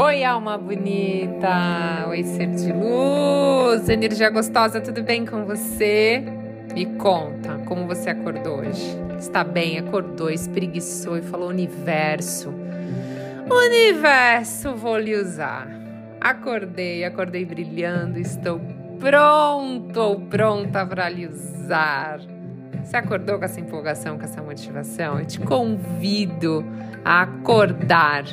Oi, 0.00 0.22
alma 0.22 0.56
bonita! 0.56 2.06
Oi, 2.06 2.22
ser 2.22 2.46
de 2.52 2.72
luz! 2.72 3.88
Energia 3.88 4.30
gostosa, 4.30 4.80
tudo 4.80 5.02
bem 5.02 5.26
com 5.26 5.44
você? 5.44 6.22
Me 6.72 6.86
conta, 6.86 7.58
como 7.66 7.84
você 7.84 8.10
acordou 8.10 8.60
hoje? 8.60 8.96
Está 9.18 9.42
bem? 9.42 9.76
Acordou, 9.76 10.30
espreguiçou 10.30 11.18
e 11.18 11.22
falou: 11.22 11.48
Universo, 11.48 12.54
Universo, 13.50 14.72
vou 14.76 14.96
lhe 14.96 15.16
usar. 15.16 15.66
Acordei, 16.20 17.04
acordei 17.04 17.44
brilhando, 17.44 18.20
estou 18.20 18.60
pronto 19.00 20.00
ou 20.00 20.20
pronta 20.20 20.86
para 20.86 21.08
lhe 21.08 21.26
usar. 21.26 22.20
Você 22.84 22.96
acordou 22.96 23.36
com 23.40 23.46
essa 23.46 23.58
empolgação, 23.58 24.16
com 24.16 24.24
essa 24.24 24.40
motivação? 24.40 25.18
Eu 25.18 25.26
te 25.26 25.40
convido 25.40 26.64
a 27.04 27.22
acordar 27.22 28.24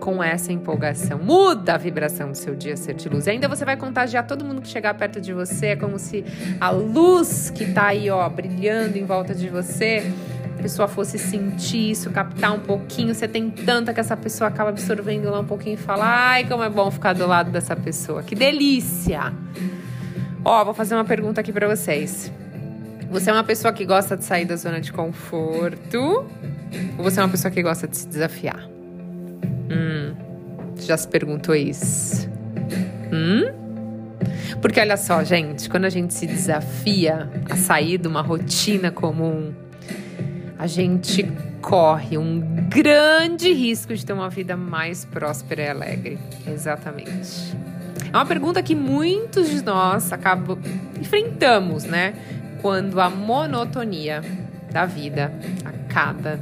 com 0.00 0.22
essa 0.22 0.52
empolgação. 0.52 1.18
Muda 1.18 1.74
a 1.74 1.76
vibração 1.76 2.32
do 2.32 2.36
seu 2.36 2.56
dia 2.56 2.76
ser 2.76 2.94
de 2.94 3.08
luz. 3.08 3.26
E 3.26 3.30
ainda 3.30 3.46
você 3.46 3.64
vai 3.64 3.76
contagiar 3.76 4.26
todo 4.26 4.44
mundo 4.44 4.62
que 4.62 4.68
chegar 4.68 4.94
perto 4.94 5.20
de 5.20 5.32
você. 5.32 5.66
É 5.66 5.76
como 5.76 5.98
se 5.98 6.24
a 6.58 6.70
luz 6.70 7.50
que 7.50 7.72
tá 7.72 7.88
aí, 7.88 8.10
ó, 8.10 8.28
brilhando 8.28 8.98
em 8.98 9.04
volta 9.04 9.34
de 9.34 9.48
você, 9.48 10.10
a 10.58 10.62
pessoa 10.62 10.88
fosse 10.88 11.18
sentir 11.18 11.90
isso, 11.90 12.10
captar 12.10 12.52
um 12.52 12.60
pouquinho. 12.60 13.14
Você 13.14 13.28
tem 13.28 13.50
tanta 13.50 13.94
que 13.94 14.00
essa 14.00 14.16
pessoa 14.16 14.48
acaba 14.48 14.70
absorvendo 14.70 15.30
lá 15.30 15.40
um 15.40 15.44
pouquinho 15.44 15.74
e 15.74 15.76
fala: 15.76 16.04
ai, 16.04 16.48
como 16.48 16.64
é 16.64 16.70
bom 16.70 16.90
ficar 16.90 17.12
do 17.12 17.26
lado 17.26 17.50
dessa 17.50 17.76
pessoa. 17.76 18.22
Que 18.22 18.34
delícia! 18.34 19.32
Ó, 20.42 20.64
vou 20.64 20.72
fazer 20.72 20.94
uma 20.94 21.04
pergunta 21.04 21.42
aqui 21.42 21.52
para 21.52 21.68
vocês. 21.68 22.32
Você 23.10 23.28
é 23.28 23.32
uma 23.32 23.44
pessoa 23.44 23.72
que 23.72 23.84
gosta 23.84 24.16
de 24.16 24.24
sair 24.24 24.46
da 24.46 24.56
zona 24.56 24.80
de 24.80 24.92
conforto? 24.92 26.24
Ou 26.96 27.04
você 27.04 27.20
é 27.20 27.22
uma 27.22 27.28
pessoa 27.28 27.50
que 27.50 27.62
gosta 27.62 27.86
de 27.86 27.96
se 27.96 28.08
desafiar? 28.08 28.79
Hum, 29.70 30.14
já 30.78 30.96
se 30.96 31.06
perguntou 31.06 31.54
isso? 31.54 32.28
Hum? 33.12 33.60
Porque 34.60 34.80
olha 34.80 34.96
só, 34.96 35.22
gente, 35.24 35.68
quando 35.70 35.84
a 35.84 35.88
gente 35.90 36.12
se 36.12 36.26
desafia 36.26 37.30
a 37.48 37.56
sair 37.56 37.98
de 37.98 38.08
uma 38.08 38.20
rotina 38.20 38.90
comum, 38.90 39.54
a 40.58 40.66
gente 40.66 41.22
corre 41.62 42.18
um 42.18 42.40
grande 42.68 43.52
risco 43.52 43.94
de 43.94 44.04
ter 44.04 44.12
uma 44.12 44.28
vida 44.28 44.56
mais 44.56 45.04
próspera 45.04 45.62
e 45.62 45.68
alegre. 45.68 46.18
Exatamente. 46.46 47.56
É 48.12 48.16
uma 48.16 48.26
pergunta 48.26 48.62
que 48.62 48.74
muitos 48.74 49.48
de 49.48 49.64
nós 49.64 50.12
acabam 50.12 50.58
enfrentamos, 50.98 51.84
né? 51.84 52.14
Quando 52.60 53.00
a 53.00 53.08
monotonia 53.08 54.22
da 54.70 54.84
vida 54.84 55.32
acaba 55.64 56.38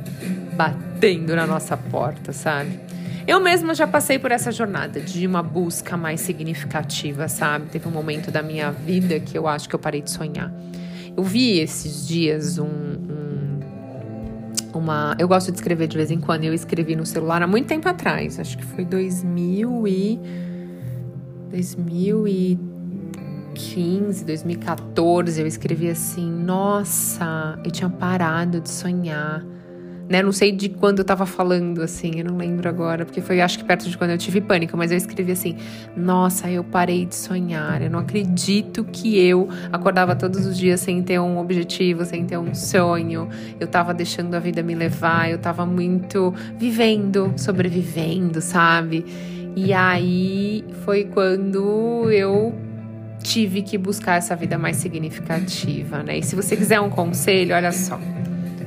batendo 0.55 1.37
na 1.37 1.47
nossa 1.47 1.77
porta, 1.77 2.33
sabe? 2.33 2.88
Eu 3.29 3.39
mesma 3.41 3.75
já 3.75 3.87
passei 3.87 4.19
por 4.19 4.33
essa 4.33 4.51
jornada 4.51 5.03
de 5.03 5.27
uma 5.27 5.43
busca 5.43 5.99
mais 5.99 6.23
significativa, 6.23 7.29
sabe? 7.29 7.67
Teve 7.67 7.87
um 7.87 7.91
momento 7.91 8.31
da 8.31 8.43
minha 8.43 8.71
vida 8.71 9.21
que 9.21 9.37
eu 9.37 9.47
acho 9.47 9.69
que 9.69 9.75
eu 9.75 9.79
parei 9.79 10.01
de 10.01 10.11
sonhar. 10.11 10.51
Eu 11.15 11.23
vi 11.23 11.59
esses 11.59 12.09
dias 12.09 12.57
um, 12.57 12.65
um 12.65 13.61
uma. 14.73 15.15
Eu 15.19 15.29
gosto 15.29 15.53
de 15.53 15.59
escrever 15.59 15.89
de 15.89 15.99
vez 15.99 16.11
em 16.11 16.19
quando. 16.19 16.45
Eu 16.45 16.55
escrevi 16.55 16.97
no 16.97 17.05
celular 17.05 17.43
há 17.43 17.47
muito 17.47 17.67
tempo 17.67 17.87
atrás. 17.87 18.41
Acho 18.41 18.57
que 18.57 18.65
foi 18.65 18.87
2000 18.87 19.87
e 19.87 20.19
2015, 21.51 24.25
2014. 24.25 25.39
Eu 25.39 25.47
escrevi 25.47 25.91
assim: 25.91 26.31
Nossa, 26.31 27.61
eu 27.63 27.71
tinha 27.71 27.91
parado 27.91 28.59
de 28.59 28.71
sonhar 28.71 29.45
né? 30.09 30.23
Não 30.23 30.33
sei 30.33 30.51
de 30.51 30.69
quando 30.69 31.01
eu 31.01 31.05
tava 31.05 31.27
falando, 31.27 31.83
assim, 31.83 32.13
eu 32.17 32.25
não 32.25 32.37
lembro 32.37 32.69
agora, 32.69 33.05
porque 33.05 33.21
foi 33.21 33.41
acho 33.41 33.59
que 33.59 33.65
perto 33.65 33.89
de 33.89 33.99
quando 33.99 34.11
eu 34.11 34.19
tive 34.19 34.41
pânico, 34.41 34.77
mas 34.77 34.91
eu 34.91 34.97
escrevi 34.97 35.33
assim: 35.33 35.57
Nossa, 35.97 36.51
eu 36.51 36.65
parei 36.65 37.05
de 37.05 37.15
sonhar, 37.15 37.83
eu 37.83 37.91
não 37.91 37.99
acredito 37.99 38.85
que 38.85 39.19
eu 39.19 39.49
acordava 39.71 40.17
todos 40.17 40.47
os 40.47 40.57
dias 40.57 40.81
sem 40.81 41.03
ter 41.03 41.21
um 41.21 41.39
objetivo, 41.39 42.05
sem 42.05 42.25
ter 42.25 42.39
um 42.39 42.55
sonho, 42.55 43.29
eu 43.61 43.67
tava 43.67 43.93
deixando 43.93 44.35
a 44.35 44.39
vida 44.39 44.63
me 44.63 44.75
levar, 44.75 45.31
eu 45.31 45.39
tava 45.39 45.67
muito 45.67 46.35
vivendo, 46.57 47.35
sobrevivendo, 47.37 48.41
sabe? 48.41 49.05
E 49.55 49.73
aí 49.73 50.65
foi 50.85 51.05
quando 51.05 52.09
eu 52.11 52.55
tive 53.23 53.63
que 53.63 53.77
buscar 53.77 54.17
essa 54.17 54.35
vida 54.37 54.57
mais 54.57 54.77
significativa, 54.77 56.03
né? 56.03 56.19
E 56.19 56.23
se 56.23 56.37
você 56.37 56.57
quiser 56.57 56.81
um 56.81 56.89
conselho, 56.89 57.55
olha 57.55 57.73
só. 57.73 57.99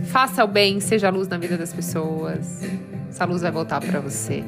Faça 0.06 0.44
o 0.44 0.48
bem, 0.48 0.80
seja 0.80 1.08
a 1.08 1.12
luz 1.12 1.28
na 1.28 1.38
vida 1.38 1.58
das 1.58 1.74
pessoas. 1.74 2.62
Essa 3.10 3.26
luz 3.26 3.42
vai 3.42 3.52
voltar 3.52 3.80
para 3.82 4.00
você. 4.00 4.44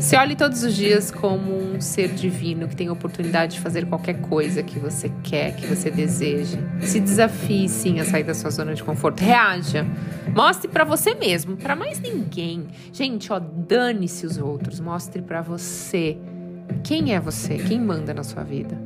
Se 0.00 0.16
olhe 0.16 0.36
todos 0.36 0.62
os 0.62 0.74
dias 0.74 1.10
como 1.10 1.56
um 1.56 1.80
ser 1.80 2.08
divino 2.08 2.68
que 2.68 2.76
tem 2.76 2.88
a 2.88 2.92
oportunidade 2.92 3.54
de 3.54 3.60
fazer 3.60 3.86
qualquer 3.86 4.20
coisa 4.20 4.62
que 4.62 4.78
você 4.78 5.10
quer, 5.22 5.56
que 5.56 5.66
você 5.66 5.90
deseje. 5.90 6.58
Se 6.82 7.00
desafie 7.00 7.68
sim 7.68 8.00
a 8.00 8.04
sair 8.04 8.24
da 8.24 8.34
sua 8.34 8.50
zona 8.50 8.74
de 8.74 8.84
conforto. 8.84 9.20
Reaja. 9.20 9.86
Mostre 10.34 10.68
para 10.68 10.84
você 10.84 11.14
mesmo, 11.14 11.56
para 11.56 11.74
mais 11.74 11.98
ninguém. 12.00 12.66
Gente, 12.92 13.32
ó, 13.32 13.38
dane-se 13.38 14.26
os 14.26 14.36
outros. 14.36 14.78
Mostre 14.78 15.22
para 15.22 15.40
você 15.40 16.18
quem 16.82 17.14
é 17.14 17.20
você, 17.20 17.56
quem 17.56 17.80
manda 17.80 18.12
na 18.12 18.22
sua 18.22 18.42
vida. 18.42 18.76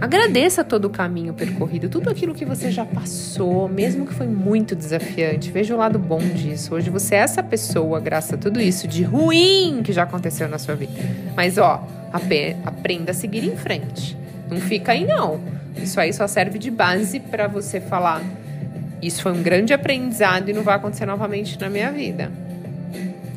Agradeça 0.00 0.62
todo 0.62 0.84
o 0.84 0.90
caminho 0.90 1.34
percorrido, 1.34 1.88
tudo 1.88 2.08
aquilo 2.08 2.32
que 2.32 2.44
você 2.44 2.70
já 2.70 2.84
passou, 2.84 3.68
mesmo 3.68 4.06
que 4.06 4.14
foi 4.14 4.28
muito 4.28 4.76
desafiante. 4.76 5.50
Veja 5.50 5.74
o 5.74 5.78
lado 5.78 5.98
bom 5.98 6.20
disso. 6.20 6.72
Hoje 6.72 6.88
você 6.88 7.16
é 7.16 7.18
essa 7.18 7.42
pessoa, 7.42 7.98
graças 7.98 8.34
a 8.34 8.36
tudo 8.36 8.60
isso 8.60 8.86
de 8.86 9.02
ruim 9.02 9.82
que 9.82 9.92
já 9.92 10.04
aconteceu 10.04 10.48
na 10.48 10.56
sua 10.56 10.76
vida. 10.76 10.92
Mas 11.34 11.58
ó, 11.58 11.84
aprenda 12.12 13.10
a 13.10 13.14
seguir 13.14 13.44
em 13.44 13.56
frente. 13.56 14.16
Não 14.48 14.60
fica 14.60 14.92
aí 14.92 15.04
não. 15.04 15.40
Isso 15.76 15.98
aí 15.98 16.12
só 16.12 16.28
serve 16.28 16.60
de 16.60 16.70
base 16.70 17.18
para 17.18 17.48
você 17.48 17.80
falar: 17.80 18.22
isso 19.02 19.20
foi 19.20 19.32
um 19.32 19.42
grande 19.42 19.74
aprendizado 19.74 20.48
e 20.48 20.52
não 20.52 20.62
vai 20.62 20.76
acontecer 20.76 21.06
novamente 21.06 21.60
na 21.60 21.68
minha 21.68 21.90
vida. 21.90 22.30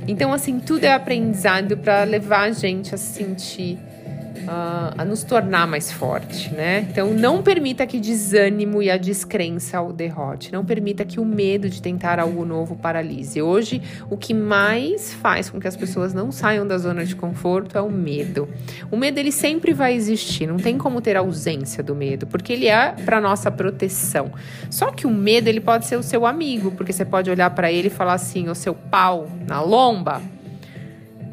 Então 0.07 0.31
assim, 0.31 0.59
tudo 0.59 0.83
é 0.83 0.93
aprendizado 0.93 1.75
para 1.75 2.03
levar 2.03 2.43
a 2.43 2.51
gente 2.51 2.93
a 2.93 2.97
se 2.99 3.13
sentir 3.13 3.79
a, 4.47 4.93
a 4.97 5.05
nos 5.05 5.23
tornar 5.23 5.67
mais 5.67 5.91
forte, 5.91 6.53
né? 6.53 6.87
Então, 6.89 7.13
não 7.13 7.41
permita 7.41 7.85
que 7.85 7.99
desânimo 7.99 8.81
e 8.81 8.89
a 8.89 8.97
descrença 8.97 9.81
o 9.81 9.93
derrote. 9.93 10.51
Não 10.51 10.63
permita 10.65 11.05
que 11.05 11.19
o 11.19 11.25
medo 11.25 11.69
de 11.69 11.81
tentar 11.81 12.19
algo 12.19 12.45
novo 12.45 12.75
paralise. 12.75 13.41
Hoje, 13.41 13.81
o 14.09 14.17
que 14.17 14.33
mais 14.33 15.13
faz 15.13 15.49
com 15.49 15.59
que 15.59 15.67
as 15.67 15.75
pessoas 15.75 16.13
não 16.13 16.31
saiam 16.31 16.65
da 16.65 16.77
zona 16.77 17.05
de 17.05 17.15
conforto 17.15 17.77
é 17.77 17.81
o 17.81 17.89
medo. 17.91 18.47
O 18.91 18.97
medo 18.97 19.19
ele 19.19 19.31
sempre 19.31 19.73
vai 19.73 19.93
existir. 19.93 20.47
Não 20.47 20.57
tem 20.57 20.77
como 20.77 21.01
ter 21.01 21.15
ausência 21.15 21.83
do 21.83 21.95
medo, 21.95 22.27
porque 22.27 22.53
ele 22.53 22.67
é 22.67 22.91
para 23.05 23.21
nossa 23.21 23.51
proteção. 23.51 24.31
Só 24.69 24.91
que 24.91 25.05
o 25.07 25.11
medo 25.11 25.47
ele 25.47 25.59
pode 25.59 25.85
ser 25.85 25.97
o 25.97 26.03
seu 26.03 26.25
amigo, 26.25 26.71
porque 26.71 26.93
você 26.93 27.05
pode 27.05 27.29
olhar 27.29 27.49
para 27.51 27.71
ele 27.71 27.87
e 27.87 27.91
falar 27.91 28.13
assim: 28.13 28.49
"O 28.49 28.55
seu 28.55 28.73
pau 28.73 29.29
na 29.47 29.61
lomba". 29.61 30.21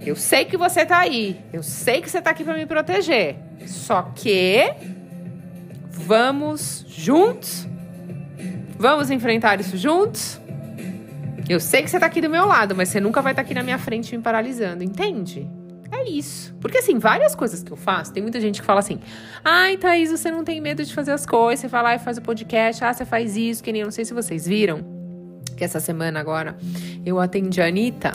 Eu 0.05 0.17
sei 0.17 0.45
que 0.45 0.57
você 0.57 0.87
tá 0.87 0.99
aí. 0.99 1.41
Eu 1.53 1.63
sei 1.63 2.01
que 2.01 2.11
você 2.11 2.21
tá 2.21 2.31
aqui 2.31 2.45
para 2.45 2.55
me 2.55 2.67
proteger. 2.67 3.37
Só 3.67 4.03
que 4.15 4.73
vamos 5.91 6.85
juntos? 6.89 7.67
Vamos 8.79 9.11
enfrentar 9.11 9.61
isso 9.61 9.77
juntos? 9.77 10.41
Eu 11.49 11.61
sei 11.61 11.83
que 11.83 11.91
você 11.91 11.99
tá 11.99 12.07
aqui 12.07 12.21
do 12.21 12.29
meu 12.29 12.45
lado, 12.45 12.77
mas 12.77 12.91
você 12.91 13.01
nunca 13.01 13.23
vai 13.23 13.33
estar 13.33 13.43
tá 13.43 13.47
aqui 13.47 13.55
na 13.55 13.63
minha 13.63 13.79
frente 13.79 14.17
me 14.17 14.23
paralisando, 14.23 14.85
entende? 14.85 15.49
É 15.91 16.09
isso. 16.09 16.55
Porque, 16.61 16.79
assim, 16.79 16.99
várias 16.99 17.35
coisas 17.35 17.63
que 17.63 17.73
eu 17.73 17.77
faço, 17.77 18.13
tem 18.13 18.23
muita 18.23 18.39
gente 18.41 18.61
que 18.61 18.67
fala 18.67 18.81
assim: 18.81 19.01
ai, 19.43 19.79
Thaís, 19.79 20.11
você 20.11 20.31
não 20.31 20.45
tem 20.45 20.61
medo 20.61 20.85
de 20.85 20.93
fazer 20.93 21.13
as 21.13 21.25
coisas, 21.25 21.61
você 21.61 21.69
vai 21.69 21.83
lá 21.83 21.95
e 21.95 21.99
faz 21.99 22.19
o 22.19 22.23
podcast, 22.23 22.85
ah, 22.85 22.93
você 22.93 23.07
faz 23.07 23.37
isso, 23.37 23.65
que 23.65 23.73
nem 23.73 23.81
eu 23.81 23.87
não 23.87 23.93
sei 23.93 24.05
se 24.05 24.13
vocês 24.13 24.47
viram, 24.47 24.85
que 25.57 25.65
essa 25.65 25.81
semana 25.81 26.21
agora 26.21 26.57
eu 27.05 27.19
atendi 27.19 27.63
a 27.63 27.67
Anitta 27.67 28.13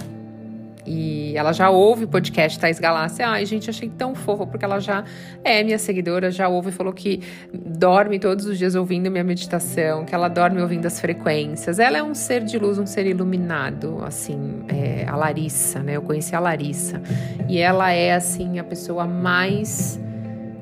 E 0.85 1.35
ela 1.37 1.53
já 1.53 1.69
ouve 1.69 2.03
o 2.05 2.07
podcast 2.07 2.59
Thais 2.59 2.79
Galácia. 2.79 3.27
Ai, 3.27 3.45
gente, 3.45 3.69
achei 3.69 3.89
tão 3.89 4.13
fofa, 4.13 4.45
porque 4.45 4.65
ela 4.65 4.79
já 4.79 5.03
é 5.43 5.63
minha 5.63 5.79
seguidora, 5.79 6.29
já 6.29 6.47
ouve 6.47 6.69
e 6.69 6.71
falou 6.71 6.93
que 6.93 7.21
dorme 7.53 8.19
todos 8.19 8.45
os 8.45 8.57
dias 8.57 8.75
ouvindo 8.75 9.09
minha 9.09 9.23
meditação, 9.23 10.05
que 10.05 10.13
ela 10.13 10.27
dorme 10.27 10.61
ouvindo 10.61 10.85
as 10.85 10.99
frequências. 10.99 11.79
Ela 11.79 11.97
é 11.97 12.03
um 12.03 12.13
ser 12.13 12.43
de 12.43 12.57
luz, 12.57 12.77
um 12.77 12.85
ser 12.85 13.05
iluminado, 13.05 14.03
assim, 14.03 14.63
é, 14.67 15.05
a 15.07 15.15
Larissa, 15.15 15.81
né? 15.81 15.95
Eu 15.95 16.01
conheci 16.01 16.35
a 16.35 16.39
Larissa. 16.39 17.01
E 17.47 17.57
ela 17.57 17.91
é, 17.91 18.13
assim, 18.13 18.59
a 18.59 18.63
pessoa 18.63 19.05
mais 19.05 19.99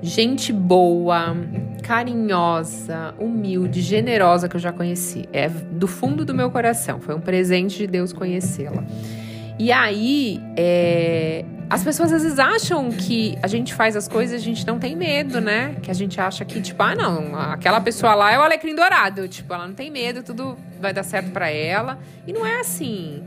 gente 0.02 0.52
boa, 0.52 1.36
carinhosa, 1.84 3.14
humilde, 3.20 3.82
generosa 3.82 4.50
que 4.50 4.56
eu 4.56 4.60
já 4.60 4.72
conheci. 4.72 5.28
É 5.32 5.48
do 5.50 5.88
fundo 5.88 6.26
do 6.26 6.34
meu 6.34 6.50
coração. 6.50 7.00
Foi 7.00 7.16
um 7.16 7.22
presente 7.22 7.78
de 7.78 7.88
Deus 7.88 8.12
conhecê-la. 8.12 8.84
E 9.62 9.72
aí, 9.72 10.42
é, 10.58 11.46
as 11.70 11.84
pessoas 11.84 12.12
às 12.12 12.24
vezes 12.24 12.40
acham 12.40 12.90
que 12.90 13.38
a 13.44 13.48
gente 13.48 13.76
faz 13.76 13.96
as 13.96 14.08
coisas 14.08 14.34
e 14.34 14.36
a 14.38 14.44
gente 14.44 14.66
não 14.66 14.80
tem 14.80 14.96
medo, 14.96 15.40
né? 15.40 15.76
Que 15.84 15.92
a 15.92 15.94
gente 15.94 16.20
acha 16.20 16.44
que, 16.44 16.60
tipo, 16.60 16.82
ah, 16.82 16.96
não, 16.96 17.36
aquela 17.40 17.80
pessoa 17.80 18.16
lá 18.16 18.32
é 18.32 18.40
o 18.40 18.42
alecrim 18.42 18.74
dourado. 18.74 19.28
Tipo, 19.28 19.54
ela 19.54 19.68
não 19.68 19.76
tem 19.76 19.92
medo, 19.92 20.24
tudo 20.24 20.58
vai 20.80 20.92
dar 20.92 21.04
certo 21.04 21.30
para 21.30 21.48
ela. 21.48 22.00
E 22.26 22.34
não 22.34 22.44
é 22.44 22.60
assim. 22.60 23.22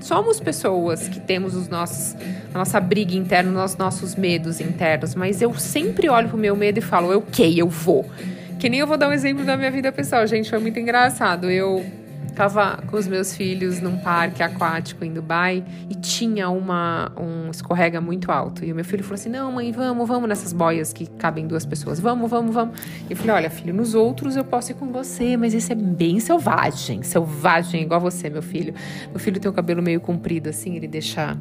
Somos 0.00 0.40
pessoas 0.40 1.06
que 1.06 1.20
temos 1.20 1.54
os 1.54 1.68
nossos, 1.68 2.16
a 2.52 2.58
nossa 2.58 2.80
briga 2.80 3.14
interna, 3.14 3.64
os 3.64 3.76
nossos 3.76 4.16
medos 4.16 4.60
internos. 4.60 5.14
Mas 5.14 5.40
eu 5.40 5.54
sempre 5.54 6.08
olho 6.08 6.28
pro 6.28 6.36
meu 6.36 6.56
medo 6.56 6.78
e 6.78 6.82
falo, 6.82 7.12
eu 7.12 7.24
eu 7.38 7.68
vou. 7.68 8.10
Que 8.58 8.68
nem 8.68 8.80
eu 8.80 8.88
vou 8.88 8.98
dar 8.98 9.08
um 9.08 9.12
exemplo 9.12 9.44
da 9.44 9.56
minha 9.56 9.70
vida 9.70 9.92
pessoal, 9.92 10.26
gente. 10.26 10.50
Foi 10.50 10.58
muito 10.58 10.80
engraçado. 10.80 11.48
Eu 11.48 11.86
Tava 12.34 12.82
com 12.86 12.96
os 12.96 13.06
meus 13.06 13.34
filhos 13.34 13.80
num 13.80 13.96
parque 13.98 14.42
aquático 14.42 15.04
em 15.04 15.12
Dubai 15.12 15.64
e 15.88 15.94
tinha 15.94 16.50
uma, 16.50 17.10
um 17.16 17.50
escorrega 17.50 18.00
muito 18.00 18.30
alto. 18.30 18.64
E 18.64 18.72
o 18.72 18.74
meu 18.74 18.84
filho 18.84 19.02
falou 19.02 19.14
assim: 19.14 19.28
Não, 19.28 19.52
mãe, 19.52 19.72
vamos, 19.72 20.06
vamos 20.06 20.28
nessas 20.28 20.52
boias 20.52 20.92
que 20.92 21.06
cabem 21.06 21.46
duas 21.46 21.64
pessoas. 21.64 21.98
Vamos, 21.98 22.30
vamos, 22.30 22.54
vamos. 22.54 22.78
E 23.08 23.12
eu 23.12 23.16
falei: 23.16 23.36
Olha, 23.36 23.50
filho, 23.50 23.72
nos 23.72 23.94
outros 23.94 24.36
eu 24.36 24.44
posso 24.44 24.72
ir 24.72 24.74
com 24.74 24.92
você, 24.92 25.36
mas 25.36 25.54
esse 25.54 25.72
é 25.72 25.74
bem 25.74 26.20
selvagem. 26.20 27.02
Selvagem, 27.02 27.82
igual 27.82 28.00
você, 28.00 28.28
meu 28.28 28.42
filho. 28.42 28.74
Meu 29.10 29.18
filho 29.18 29.40
tem 29.40 29.50
o 29.50 29.54
cabelo 29.54 29.82
meio 29.82 30.00
comprido 30.00 30.48
assim, 30.48 30.76
ele 30.76 30.88
deixa. 30.88 31.36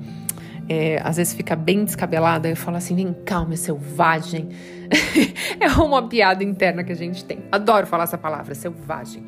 É, 0.67 0.99
às 1.03 1.17
vezes 1.17 1.33
fica 1.33 1.55
bem 1.55 1.85
descabelado, 1.85 2.47
aí 2.47 2.53
eu 2.53 2.57
falo 2.57 2.77
assim: 2.77 2.95
vem 2.95 3.13
calma, 3.25 3.55
selvagem. 3.57 4.49
é 5.59 5.67
uma 5.81 6.07
piada 6.07 6.43
interna 6.43 6.83
que 6.83 6.91
a 6.91 6.95
gente 6.95 7.23
tem. 7.25 7.39
Adoro 7.51 7.85
falar 7.85 8.05
essa 8.05 8.17
palavra, 8.17 8.55
selvagem. 8.55 9.23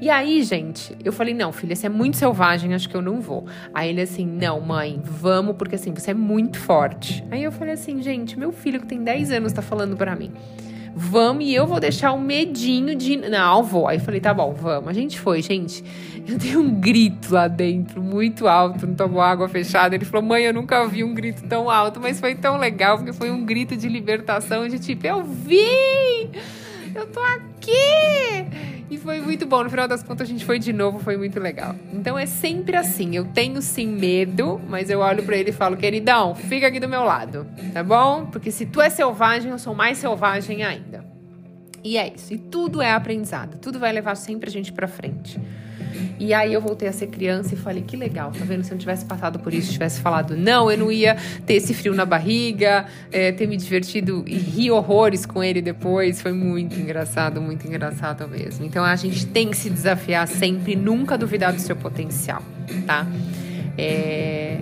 E 0.00 0.08
aí, 0.08 0.42
gente, 0.42 0.96
eu 1.04 1.12
falei: 1.12 1.34
não, 1.34 1.52
filha, 1.52 1.76
você 1.76 1.86
é 1.86 1.90
muito 1.90 2.16
selvagem, 2.16 2.72
acho 2.72 2.88
que 2.88 2.96
eu 2.96 3.02
não 3.02 3.20
vou. 3.20 3.46
Aí 3.74 3.90
ele 3.90 4.00
assim: 4.00 4.24
não, 4.26 4.60
mãe, 4.60 5.00
vamos, 5.04 5.56
porque 5.56 5.74
assim, 5.74 5.92
você 5.92 6.12
é 6.12 6.14
muito 6.14 6.58
forte. 6.58 7.22
Aí 7.30 7.44
eu 7.44 7.52
falei 7.52 7.74
assim: 7.74 8.00
gente, 8.02 8.38
meu 8.38 8.50
filho 8.50 8.80
que 8.80 8.86
tem 8.86 9.02
10 9.02 9.32
anos 9.32 9.52
tá 9.52 9.60
falando 9.60 9.96
para 9.96 10.16
mim. 10.16 10.32
Vamos 10.94 11.44
e 11.44 11.54
eu 11.54 11.66
vou 11.66 11.78
deixar 11.78 12.12
o 12.12 12.20
medinho 12.20 12.96
de. 12.96 13.16
Não, 13.16 13.62
vou. 13.62 13.86
Aí 13.86 13.98
eu 13.98 14.00
falei: 14.00 14.20
tá 14.20 14.32
bom, 14.32 14.52
vamos. 14.52 14.88
A 14.88 14.92
gente 14.92 15.20
foi, 15.20 15.42
gente. 15.42 15.84
Eu 16.26 16.38
dei 16.38 16.56
um 16.56 16.80
grito 16.80 17.34
lá 17.34 17.46
dentro, 17.46 18.02
muito 18.02 18.48
alto, 18.48 18.86
não 18.86 18.94
tomou 18.94 19.20
água 19.20 19.48
fechada. 19.48 19.94
Ele 19.94 20.04
falou: 20.04 20.26
mãe, 20.26 20.44
eu 20.44 20.54
nunca 20.54 20.86
vi 20.86 21.04
um 21.04 21.12
grito 21.12 21.42
tão 21.44 21.68
alto, 21.68 22.00
mas 22.00 22.18
foi 22.18 22.34
tão 22.34 22.56
legal, 22.56 22.96
porque 22.96 23.12
foi 23.12 23.30
um 23.30 23.44
grito 23.44 23.76
de 23.76 23.88
libertação, 23.88 24.66
de 24.66 24.78
tipo: 24.78 25.06
eu 25.06 25.22
vi! 25.22 26.30
Eu 26.94 27.06
tô 27.06 27.20
aqui! 27.20 28.79
E 28.90 28.98
foi 28.98 29.20
muito 29.20 29.46
bom. 29.46 29.62
No 29.62 29.70
final 29.70 29.86
das 29.86 30.02
contas, 30.02 30.26
a 30.26 30.30
gente 30.30 30.44
foi 30.44 30.58
de 30.58 30.72
novo, 30.72 30.98
foi 30.98 31.16
muito 31.16 31.38
legal. 31.38 31.76
Então 31.92 32.18
é 32.18 32.26
sempre 32.26 32.76
assim. 32.76 33.14
Eu 33.14 33.24
tenho 33.26 33.62
sim 33.62 33.86
medo, 33.86 34.60
mas 34.68 34.90
eu 34.90 34.98
olho 34.98 35.22
para 35.22 35.36
ele 35.36 35.50
e 35.50 35.52
falo, 35.52 35.76
queridão, 35.76 36.34
fica 36.34 36.66
aqui 36.66 36.80
do 36.80 36.88
meu 36.88 37.04
lado, 37.04 37.46
tá 37.72 37.84
bom? 37.84 38.26
Porque 38.26 38.50
se 38.50 38.66
tu 38.66 38.80
é 38.80 38.90
selvagem, 38.90 39.52
eu 39.52 39.58
sou 39.58 39.74
mais 39.74 39.98
selvagem 39.98 40.64
ainda. 40.64 41.04
E 41.84 41.96
é 41.96 42.12
isso. 42.12 42.34
E 42.34 42.38
tudo 42.38 42.82
é 42.82 42.92
aprendizado. 42.92 43.58
Tudo 43.58 43.78
vai 43.78 43.92
levar 43.92 44.16
sempre 44.16 44.50
a 44.50 44.52
gente 44.52 44.72
para 44.72 44.88
frente. 44.88 45.40
E 46.18 46.34
aí 46.34 46.52
eu 46.52 46.60
voltei 46.60 46.88
a 46.88 46.92
ser 46.92 47.06
criança 47.06 47.54
e 47.54 47.56
falei, 47.56 47.82
que 47.82 47.96
legal, 47.96 48.30
tá 48.30 48.44
vendo? 48.44 48.62
Se 48.62 48.70
eu 48.70 48.74
não 48.74 48.80
tivesse 48.80 49.04
passado 49.04 49.38
por 49.38 49.54
isso, 49.54 49.72
tivesse 49.72 50.00
falado 50.00 50.36
não, 50.36 50.70
eu 50.70 50.78
não 50.78 50.92
ia 50.92 51.16
ter 51.46 51.54
esse 51.54 51.72
frio 51.72 51.94
na 51.94 52.04
barriga, 52.04 52.86
é, 53.10 53.32
ter 53.32 53.46
me 53.46 53.56
divertido 53.56 54.24
e 54.26 54.36
rir 54.36 54.70
horrores 54.70 55.24
com 55.24 55.42
ele 55.42 55.62
depois. 55.62 56.20
Foi 56.20 56.32
muito 56.32 56.78
engraçado, 56.78 57.40
muito 57.40 57.66
engraçado 57.66 58.28
mesmo. 58.28 58.64
Então 58.64 58.84
a 58.84 58.96
gente 58.96 59.26
tem 59.26 59.48
que 59.48 59.56
se 59.56 59.70
desafiar 59.70 60.26
sempre, 60.28 60.76
nunca 60.76 61.16
duvidar 61.16 61.52
do 61.52 61.60
seu 61.60 61.76
potencial, 61.76 62.42
tá? 62.86 63.06
É... 63.76 64.58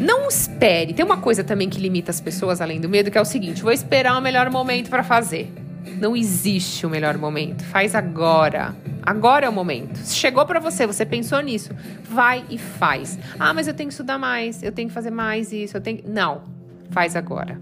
Não 0.00 0.28
espere. 0.28 0.92
Tem 0.92 1.04
uma 1.04 1.16
coisa 1.16 1.42
também 1.42 1.68
que 1.68 1.80
limita 1.80 2.10
as 2.10 2.20
pessoas 2.20 2.60
além 2.60 2.80
do 2.80 2.88
medo, 2.88 3.10
que 3.10 3.18
é 3.18 3.20
o 3.20 3.24
seguinte: 3.24 3.62
vou 3.62 3.72
esperar 3.72 4.16
o 4.16 4.20
melhor 4.20 4.50
momento 4.50 4.90
para 4.90 5.02
fazer. 5.02 5.50
Não 5.98 6.16
existe 6.16 6.86
o 6.86 6.90
melhor 6.90 7.16
momento. 7.18 7.64
Faz 7.64 7.94
agora. 7.94 8.74
Agora 9.02 9.46
é 9.46 9.48
o 9.48 9.52
momento. 9.52 9.98
Chegou 10.06 10.44
para 10.46 10.60
você, 10.60 10.86
você 10.86 11.04
pensou 11.06 11.40
nisso, 11.40 11.74
vai 12.02 12.44
e 12.50 12.58
faz. 12.58 13.18
Ah, 13.38 13.54
mas 13.54 13.66
eu 13.66 13.74
tenho 13.74 13.88
que 13.88 13.94
estudar 13.94 14.18
mais, 14.18 14.62
eu 14.62 14.72
tenho 14.72 14.88
que 14.88 14.94
fazer 14.94 15.10
mais 15.10 15.52
isso, 15.52 15.76
eu 15.76 15.80
tenho. 15.80 16.02
Não, 16.06 16.42
faz 16.90 17.16
agora, 17.16 17.58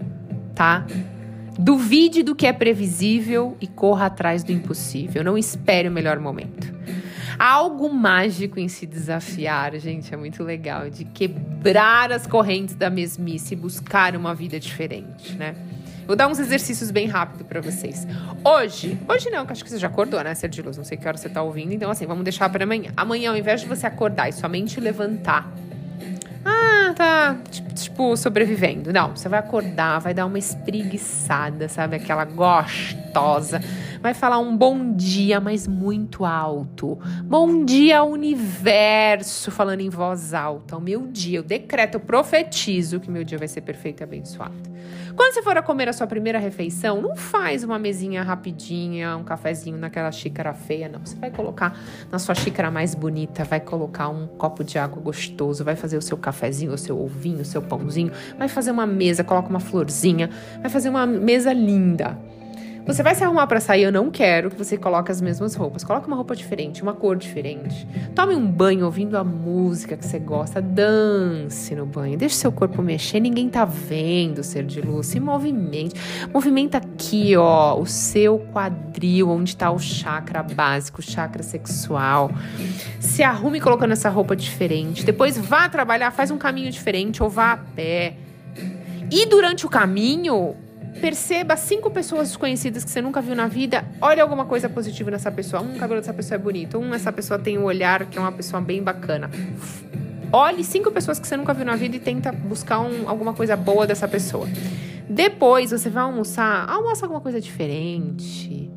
tá? 0.55 0.85
Duvide 1.57 2.23
do 2.23 2.35
que 2.35 2.47
é 2.47 2.53
previsível 2.53 3.57
e 3.59 3.67
corra 3.67 4.05
atrás 4.05 4.43
do 4.43 4.51
impossível. 4.51 5.23
Não 5.23 5.37
espere 5.37 5.89
o 5.89 5.91
melhor 5.91 6.19
momento. 6.19 6.73
Há 7.37 7.53
algo 7.53 7.93
mágico 7.93 8.59
em 8.59 8.67
se 8.67 8.85
desafiar, 8.85 9.73
gente, 9.77 10.13
é 10.13 10.17
muito 10.17 10.43
legal, 10.43 10.89
de 10.89 11.05
quebrar 11.05 12.11
as 12.11 12.27
correntes 12.27 12.75
da 12.75 12.89
mesmice 12.89 13.53
e 13.53 13.57
buscar 13.57 14.15
uma 14.15 14.35
vida 14.35 14.59
diferente, 14.59 15.35
né? 15.35 15.55
Vou 16.09 16.15
dar 16.15 16.27
uns 16.27 16.39
exercícios 16.39 16.89
bem 16.89 17.05
rápido 17.05 17.45
para 17.45 17.61
vocês. 17.61 18.07
Hoje, 18.43 18.97
hoje 19.07 19.29
não, 19.29 19.45
que 19.45 19.51
acho 19.51 19.63
que 19.63 19.69
você 19.69 19.77
já 19.77 19.85
acordou, 19.85 20.23
né, 20.23 20.33
Ser 20.33 20.49
Luz? 20.65 20.75
Não 20.75 20.83
sei 20.83 20.97
que 20.97 21.07
hora 21.07 21.15
você 21.15 21.29
tá 21.29 21.43
ouvindo, 21.43 21.71
então 21.71 21.91
assim, 21.91 22.07
vamos 22.07 22.23
deixar 22.23 22.49
para 22.49 22.63
amanhã. 22.63 22.91
Amanhã, 22.97 23.29
ao 23.29 23.37
invés 23.37 23.61
de 23.61 23.67
você 23.67 23.85
acordar 23.85 24.27
e 24.27 24.33
somente 24.33 24.79
levantar 24.79 25.53
ah, 26.43 26.93
tá, 26.95 27.37
tipo, 27.75 28.17
sobrevivendo. 28.17 28.91
Não, 28.91 29.15
você 29.15 29.29
vai 29.29 29.37
acordar, 29.37 29.99
vai 29.99 30.13
dar 30.13 30.25
uma 30.25 30.39
espreguiçada, 30.39 31.69
sabe? 31.69 31.97
Aquela 31.97 32.25
gostosa. 32.25 33.61
Vai 34.01 34.13
falar 34.13 34.39
um 34.39 34.55
bom 34.55 34.93
dia, 34.93 35.41
mas 35.41 35.67
muito 35.67 36.23
alto. 36.23 36.97
Bom 37.25 37.65
dia, 37.65 38.01
universo, 38.01 39.51
falando 39.51 39.81
em 39.81 39.89
voz 39.89 40.33
alta. 40.33 40.77
O 40.77 40.81
meu 40.81 41.05
dia, 41.05 41.39
eu 41.39 41.43
decreto, 41.43 41.95
eu 41.95 41.99
profetizo 41.99 43.01
que 43.01 43.11
meu 43.11 43.25
dia 43.25 43.37
vai 43.37 43.49
ser 43.49 43.59
perfeito 43.59 43.99
e 43.99 44.03
abençoado. 44.05 44.53
Quando 45.17 45.33
você 45.33 45.43
for 45.43 45.57
a 45.57 45.61
comer 45.61 45.89
a 45.89 45.93
sua 45.93 46.07
primeira 46.07 46.39
refeição, 46.39 47.01
não 47.01 47.13
faz 47.13 47.61
uma 47.65 47.77
mesinha 47.77 48.23
rapidinha, 48.23 49.17
um 49.17 49.23
cafezinho 49.25 49.77
naquela 49.77 50.13
xícara 50.13 50.53
feia, 50.53 50.87
não. 50.87 51.01
Você 51.05 51.17
vai 51.17 51.29
colocar 51.29 51.77
na 52.09 52.17
sua 52.17 52.33
xícara 52.33 52.71
mais 52.71 52.95
bonita, 52.95 53.43
vai 53.43 53.59
colocar 53.59 54.07
um 54.07 54.27
copo 54.27 54.63
de 54.63 54.79
água 54.79 55.01
gostoso, 55.01 55.61
vai 55.65 55.75
fazer 55.75 55.97
o 55.97 56.01
seu 56.01 56.17
cafezinho, 56.17 56.71
o 56.71 56.77
seu 56.77 56.97
ovinho, 56.97 57.41
o 57.41 57.45
seu 57.45 57.61
pãozinho, 57.61 58.13
vai 58.37 58.47
fazer 58.47 58.71
uma 58.71 58.87
mesa, 58.87 59.25
coloca 59.25 59.49
uma 59.49 59.59
florzinha, 59.59 60.29
vai 60.61 60.69
fazer 60.69 60.87
uma 60.87 61.05
mesa 61.05 61.51
linda. 61.51 62.17
Você 62.89 63.03
vai 63.03 63.13
se 63.13 63.23
arrumar 63.23 63.45
para 63.45 63.59
sair, 63.59 63.83
eu 63.83 63.91
não 63.91 64.09
quero 64.09 64.49
que 64.49 64.57
você 64.57 64.75
coloque 64.75 65.11
as 65.11 65.21
mesmas 65.21 65.53
roupas. 65.53 65.83
Coloque 65.83 66.07
uma 66.07 66.15
roupa 66.15 66.35
diferente, 66.35 66.81
uma 66.81 66.91
cor 66.91 67.15
diferente. 67.15 67.87
Tome 68.15 68.33
um 68.33 68.43
banho 68.47 68.83
ouvindo 68.83 69.15
a 69.15 69.23
música 69.23 69.95
que 69.95 70.03
você 70.03 70.17
gosta, 70.17 70.59
dance 70.59 71.75
no 71.75 71.85
banho. 71.85 72.17
Deixe 72.17 72.33
seu 72.33 72.51
corpo 72.51 72.81
mexer, 72.81 73.19
ninguém 73.19 73.47
tá 73.47 73.63
vendo 73.63 74.43
ser 74.43 74.63
de 74.65 74.81
luz. 74.81 75.05
Se 75.05 75.19
movimente. 75.19 75.93
Movimenta 76.33 76.79
aqui, 76.79 77.37
ó, 77.37 77.79
o 77.79 77.85
seu 77.85 78.39
quadril, 78.51 79.29
onde 79.29 79.55
tá 79.55 79.69
o 79.69 79.77
chakra 79.77 80.41
básico, 80.41 80.99
o 80.99 81.03
chakra 81.03 81.43
sexual. 81.43 82.31
Se 82.99 83.21
arrume 83.21 83.61
colocando 83.61 83.91
essa 83.91 84.09
roupa 84.09 84.35
diferente. 84.35 85.05
Depois 85.05 85.37
vá 85.37 85.69
trabalhar, 85.69 86.09
faz 86.09 86.31
um 86.31 86.39
caminho 86.39 86.71
diferente 86.71 87.21
ou 87.21 87.29
vá 87.29 87.51
a 87.51 87.57
pé. 87.57 88.15
E 89.11 89.27
durante 89.27 89.67
o 89.67 89.69
caminho, 89.69 90.55
Perceba 90.99 91.55
cinco 91.55 91.89
pessoas 91.89 92.29
desconhecidas 92.29 92.83
que 92.83 92.89
você 92.89 93.01
nunca 93.01 93.21
viu 93.21 93.35
na 93.35 93.47
vida. 93.47 93.85
Olhe 94.01 94.19
alguma 94.19 94.45
coisa 94.45 94.67
positiva 94.67 95.11
nessa 95.11 95.31
pessoa. 95.31 95.61
Um, 95.61 95.75
o 95.75 95.79
cabelo 95.79 96.01
dessa 96.01 96.13
pessoa 96.13 96.35
é 96.35 96.39
bonito. 96.39 96.77
Um, 96.77 96.93
essa 96.93 97.11
pessoa 97.11 97.39
tem 97.39 97.57
um 97.57 97.63
olhar 97.63 98.05
que 98.05 98.17
é 98.17 98.21
uma 98.21 98.31
pessoa 98.31 98.61
bem 98.61 98.83
bacana. 98.83 99.29
Olhe 100.31 100.63
cinco 100.63 100.91
pessoas 100.91 101.19
que 101.19 101.27
você 101.27 101.37
nunca 101.37 101.53
viu 101.53 101.65
na 101.65 101.75
vida 101.75 101.95
e 101.95 101.99
tenta 101.99 102.31
buscar 102.31 102.79
um, 102.79 103.09
alguma 103.09 103.33
coisa 103.33 103.55
boa 103.55 103.87
dessa 103.87 104.07
pessoa. 104.07 104.47
Depois 105.09 105.71
você 105.71 105.89
vai 105.89 106.03
almoçar, 106.03 106.69
almoça 106.69 107.05
alguma 107.05 107.21
coisa 107.21 107.41
diferente. 107.41 108.69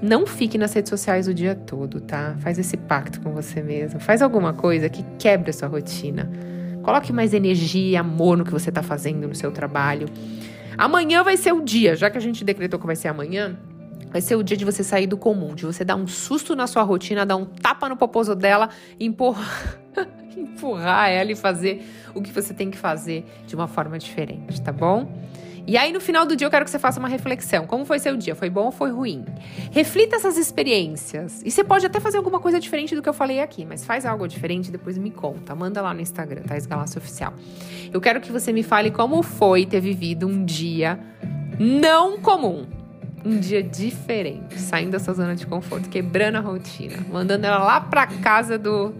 Não 0.00 0.26
fique 0.26 0.56
nas 0.56 0.72
redes 0.72 0.90
sociais 0.90 1.28
o 1.28 1.34
dia 1.34 1.54
todo, 1.54 2.00
tá? 2.00 2.36
Faz 2.40 2.58
esse 2.58 2.76
pacto 2.76 3.20
com 3.20 3.32
você 3.32 3.62
mesmo. 3.62 4.00
Faz 4.00 4.22
alguma 4.22 4.52
coisa 4.52 4.88
que 4.88 5.04
quebre 5.18 5.50
a 5.50 5.52
sua 5.52 5.68
rotina. 5.68 6.30
Coloque 6.82 7.12
mais 7.12 7.34
energia 7.34 8.00
amor 8.00 8.36
no 8.36 8.44
que 8.44 8.50
você 8.50 8.70
está 8.70 8.82
fazendo 8.82 9.28
no 9.28 9.34
seu 9.34 9.50
trabalho. 9.50 10.08
Amanhã 10.78 11.24
vai 11.24 11.36
ser 11.36 11.52
o 11.52 11.60
dia, 11.60 11.96
já 11.96 12.08
que 12.08 12.16
a 12.16 12.20
gente 12.20 12.44
decretou 12.44 12.78
que 12.78 12.86
vai 12.86 12.94
ser 12.94 13.08
amanhã, 13.08 13.58
vai 14.12 14.20
ser 14.20 14.36
o 14.36 14.44
dia 14.44 14.56
de 14.56 14.64
você 14.64 14.84
sair 14.84 15.08
do 15.08 15.16
comum, 15.16 15.52
de 15.52 15.66
você 15.66 15.84
dar 15.84 15.96
um 15.96 16.06
susto 16.06 16.54
na 16.54 16.68
sua 16.68 16.84
rotina, 16.84 17.26
dar 17.26 17.34
um 17.34 17.44
tapa 17.44 17.88
no 17.88 17.96
poposo 17.96 18.32
dela, 18.36 18.70
empurrar, 19.00 19.76
empurrar 20.36 21.10
ela 21.10 21.32
e 21.32 21.34
fazer 21.34 21.84
o 22.18 22.22
que 22.22 22.32
você 22.32 22.52
tem 22.52 22.70
que 22.70 22.78
fazer 22.78 23.24
de 23.46 23.54
uma 23.54 23.66
forma 23.66 23.98
diferente, 23.98 24.60
tá 24.60 24.72
bom? 24.72 25.10
E 25.68 25.76
aí, 25.76 25.92
no 25.92 26.00
final 26.00 26.24
do 26.24 26.34
dia, 26.34 26.46
eu 26.46 26.50
quero 26.50 26.64
que 26.64 26.70
você 26.70 26.78
faça 26.78 26.98
uma 26.98 27.08
reflexão. 27.08 27.66
Como 27.66 27.84
foi 27.84 27.98
seu 27.98 28.16
dia? 28.16 28.34
Foi 28.34 28.48
bom 28.48 28.64
ou 28.64 28.72
foi 28.72 28.90
ruim? 28.90 29.26
Reflita 29.70 30.16
essas 30.16 30.38
experiências. 30.38 31.42
E 31.44 31.50
você 31.50 31.62
pode 31.62 31.84
até 31.84 32.00
fazer 32.00 32.16
alguma 32.16 32.40
coisa 32.40 32.58
diferente 32.58 32.94
do 32.94 33.02
que 33.02 33.08
eu 33.08 33.12
falei 33.12 33.40
aqui, 33.40 33.66
mas 33.66 33.84
faz 33.84 34.06
algo 34.06 34.26
diferente 34.26 34.68
e 34.68 34.70
depois 34.70 34.96
me 34.96 35.10
conta. 35.10 35.54
Manda 35.54 35.82
lá 35.82 35.92
no 35.92 36.00
Instagram, 36.00 36.40
tá? 36.40 36.56
Esgalácio 36.56 36.96
Oficial. 36.96 37.34
Eu 37.92 38.00
quero 38.00 38.18
que 38.18 38.32
você 38.32 38.50
me 38.50 38.62
fale 38.62 38.90
como 38.90 39.22
foi 39.22 39.66
ter 39.66 39.80
vivido 39.80 40.26
um 40.26 40.42
dia 40.42 40.98
não 41.58 42.18
comum. 42.18 42.64
Um 43.22 43.38
dia 43.38 43.62
diferente, 43.62 44.58
saindo 44.58 44.92
dessa 44.92 45.12
zona 45.12 45.36
de 45.36 45.46
conforto, 45.46 45.90
quebrando 45.90 46.36
a 46.36 46.40
rotina, 46.40 46.96
mandando 47.12 47.46
ela 47.46 47.58
lá 47.58 47.80
pra 47.80 48.06
casa 48.06 48.56
do 48.56 48.94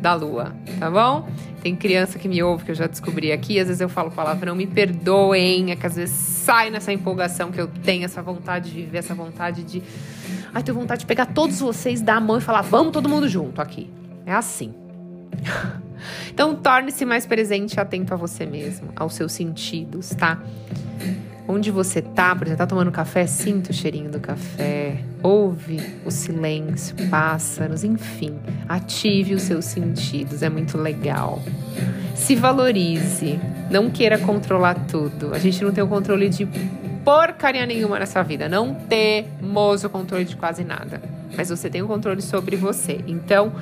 da 0.00 0.14
lua, 0.14 0.54
tá 0.78 0.90
bom? 0.90 1.28
Tem 1.66 1.74
criança 1.74 2.16
que 2.16 2.28
me 2.28 2.40
ouve, 2.44 2.64
que 2.64 2.70
eu 2.70 2.76
já 2.76 2.86
descobri 2.86 3.32
aqui, 3.32 3.58
às 3.58 3.66
vezes 3.66 3.80
eu 3.80 3.88
falo 3.88 4.08
palavrão, 4.08 4.54
me 4.54 4.68
perdoem, 4.68 5.72
é 5.72 5.74
que 5.74 5.84
às 5.84 5.96
vezes 5.96 6.14
sai 6.14 6.70
nessa 6.70 6.92
empolgação 6.92 7.50
que 7.50 7.60
eu 7.60 7.66
tenho, 7.66 8.04
essa 8.04 8.22
vontade 8.22 8.70
de 8.70 8.82
viver, 8.82 8.98
essa 8.98 9.16
vontade 9.16 9.64
de. 9.64 9.82
Ai, 10.54 10.62
tenho 10.62 10.78
vontade 10.78 11.00
de 11.00 11.06
pegar 11.06 11.26
todos 11.26 11.58
vocês, 11.58 12.00
dar 12.00 12.18
a 12.18 12.20
mão 12.20 12.38
e 12.38 12.40
falar, 12.40 12.62
vamos 12.62 12.92
todo 12.92 13.08
mundo 13.08 13.28
junto 13.28 13.60
aqui. 13.60 13.90
É 14.24 14.32
assim. 14.32 14.72
então, 16.30 16.54
torne-se 16.54 17.04
mais 17.04 17.26
presente 17.26 17.74
e 17.74 17.80
atento 17.80 18.14
a 18.14 18.16
você 18.16 18.46
mesmo, 18.46 18.90
aos 18.94 19.14
seus 19.14 19.32
sentidos, 19.32 20.10
tá? 20.10 20.40
Onde 21.48 21.70
você 21.70 22.02
tá, 22.02 22.34
por 22.34 22.46
exemplo, 22.46 22.58
tá 22.58 22.66
tomando 22.66 22.90
café, 22.90 23.26
sinta 23.26 23.70
o 23.70 23.74
cheirinho 23.74 24.10
do 24.10 24.18
café, 24.18 24.98
ouve 25.22 25.80
o 26.04 26.10
silêncio, 26.10 26.96
pássaros, 27.08 27.84
enfim, 27.84 28.36
ative 28.68 29.34
os 29.34 29.42
seus 29.42 29.64
sentidos, 29.64 30.42
é 30.42 30.48
muito 30.48 30.76
legal. 30.76 31.40
Se 32.16 32.34
valorize, 32.34 33.38
não 33.70 33.90
queira 33.90 34.18
controlar 34.18 34.74
tudo. 34.86 35.32
A 35.34 35.38
gente 35.38 35.62
não 35.62 35.70
tem 35.70 35.84
o 35.84 35.86
controle 35.86 36.28
de 36.28 36.48
porcaria 37.04 37.64
nenhuma 37.64 38.00
nessa 38.00 38.24
vida, 38.24 38.48
não 38.48 38.74
temos 38.74 39.84
o 39.84 39.88
controle 39.88 40.24
de 40.24 40.34
quase 40.34 40.64
nada, 40.64 41.00
mas 41.36 41.48
você 41.48 41.70
tem 41.70 41.80
o 41.80 41.86
controle 41.86 42.20
sobre 42.20 42.56
você. 42.56 43.00
Então, 43.06 43.52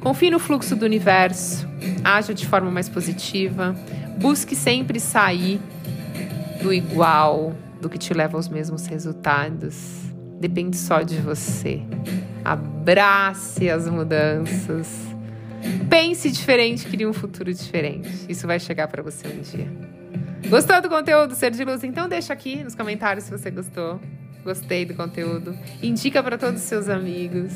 confie 0.00 0.30
no 0.30 0.38
fluxo 0.38 0.76
do 0.76 0.84
universo, 0.84 1.66
haja 2.04 2.34
de 2.34 2.46
forma 2.46 2.70
mais 2.70 2.90
positiva, 2.90 3.74
busque 4.18 4.54
sempre 4.54 5.00
sair 5.00 5.58
do 6.62 6.72
igual, 6.72 7.54
do 7.80 7.88
que 7.88 7.98
te 7.98 8.12
leva 8.14 8.36
aos 8.36 8.48
mesmos 8.48 8.86
resultados. 8.86 10.02
Depende 10.40 10.76
só 10.76 11.02
de 11.02 11.16
você. 11.16 11.82
Abrace 12.44 13.70
as 13.70 13.88
mudanças. 13.88 14.88
Pense 15.88 16.30
diferente, 16.30 16.86
crie 16.86 17.06
um 17.06 17.12
futuro 17.12 17.52
diferente. 17.52 18.26
Isso 18.28 18.46
vai 18.46 18.60
chegar 18.60 18.88
para 18.88 19.02
você 19.02 19.26
um 19.26 19.40
dia. 19.40 19.68
Gostou 20.48 20.80
do 20.80 20.88
conteúdo 20.88 21.34
Ser 21.34 21.50
de 21.50 21.64
Luz? 21.64 21.82
Então 21.82 22.08
deixa 22.08 22.32
aqui 22.32 22.62
nos 22.62 22.74
comentários 22.74 23.24
se 23.24 23.30
você 23.30 23.50
gostou. 23.50 24.00
Gostei 24.44 24.84
do 24.84 24.94
conteúdo. 24.94 25.56
Indica 25.82 26.22
para 26.22 26.38
todos 26.38 26.60
os 26.60 26.68
seus 26.68 26.88
amigos. 26.88 27.52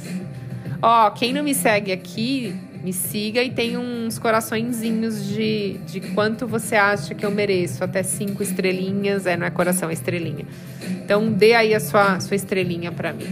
Ó, 0.83 1.11
quem 1.11 1.33
não 1.33 1.45
me 1.45 1.54
segue 1.54 1.92
aqui, 1.92 2.57
me 2.82 2.92
siga 2.92 3.42
e 3.42 3.50
tem 3.50 3.76
uns 3.76 4.18
coraçõezinhos 4.18 5.26
de, 5.26 5.78
de 5.87 6.00
quanto 6.00 6.46
você 6.46 6.76
acha 6.76 7.14
que 7.14 7.25
eu 7.25 7.30
mereço. 7.30 7.84
Até 7.84 8.02
cinco 8.02 8.42
estrelinhas, 8.42 9.26
é, 9.26 9.37
não 9.37 9.46
é 9.46 9.50
coração, 9.50 9.90
é 9.90 9.92
estrelinha. 9.92 10.46
Então 10.82 11.30
dê 11.30 11.54
aí 11.54 11.75
a 11.75 11.80
sua, 11.80 12.18
sua 12.20 12.34
estrelinha 12.34 12.90
para 12.90 13.12
mim. 13.12 13.28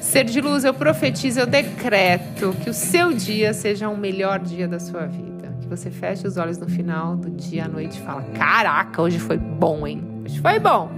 Ser 0.00 0.24
de 0.24 0.40
luz, 0.40 0.64
eu 0.64 0.74
profetizo, 0.74 1.38
eu 1.38 1.46
decreto 1.46 2.54
que 2.62 2.68
o 2.68 2.74
seu 2.74 3.12
dia 3.12 3.54
seja 3.54 3.88
o 3.88 3.96
melhor 3.96 4.40
dia 4.40 4.66
da 4.66 4.80
sua 4.80 5.06
vida. 5.06 5.54
Que 5.60 5.68
você 5.68 5.90
feche 5.90 6.26
os 6.26 6.36
olhos 6.36 6.58
no 6.58 6.68
final 6.68 7.16
do 7.16 7.30
dia 7.30 7.66
à 7.66 7.68
noite 7.68 7.98
e 7.98 8.02
fala: 8.02 8.22
Caraca, 8.34 9.00
hoje 9.00 9.20
foi 9.20 9.38
bom, 9.38 9.86
hein? 9.86 10.02
Hoje 10.24 10.40
foi 10.40 10.58
bom. 10.58 10.90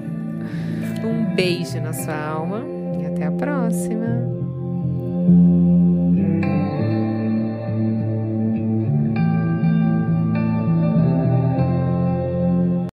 Um 1.05 1.35
beijo 1.35 1.79
na 1.83 1.93
sua 1.93 2.17
alma 2.17 2.65
e 2.99 3.05
até 3.05 3.27
a 3.27 3.33
próxima. 3.33 4.25